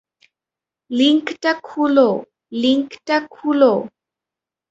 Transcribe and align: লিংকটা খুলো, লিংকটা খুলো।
লিংকটা 0.91 1.51
খুলো, 1.63 2.09
লিংকটা 2.53 3.17
খুলো। 3.33 3.73